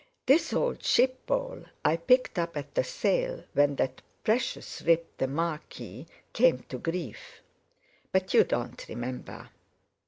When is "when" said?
3.53-3.75